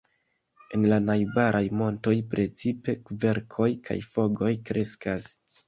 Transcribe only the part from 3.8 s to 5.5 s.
kaj fagoj kreskas.